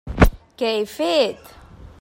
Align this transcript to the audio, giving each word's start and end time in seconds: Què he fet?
Què 0.61 0.71
he 0.77 0.81
fet? 0.95 1.55